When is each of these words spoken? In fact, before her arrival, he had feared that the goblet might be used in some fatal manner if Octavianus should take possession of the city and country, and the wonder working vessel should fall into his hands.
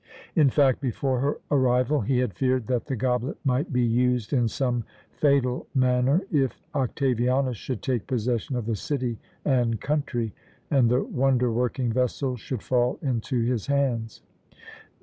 In 0.35 0.49
fact, 0.49 0.81
before 0.81 1.19
her 1.19 1.37
arrival, 1.51 2.01
he 2.01 2.17
had 2.17 2.33
feared 2.33 2.65
that 2.65 2.87
the 2.87 2.95
goblet 2.95 3.37
might 3.43 3.71
be 3.71 3.83
used 3.83 4.33
in 4.33 4.47
some 4.47 4.83
fatal 5.11 5.67
manner 5.75 6.21
if 6.31 6.59
Octavianus 6.73 7.55
should 7.57 7.83
take 7.83 8.07
possession 8.07 8.55
of 8.55 8.65
the 8.65 8.75
city 8.75 9.19
and 9.45 9.79
country, 9.79 10.33
and 10.71 10.89
the 10.89 11.03
wonder 11.03 11.51
working 11.51 11.91
vessel 11.93 12.35
should 12.35 12.63
fall 12.63 12.97
into 13.03 13.43
his 13.43 13.67
hands. 13.67 14.23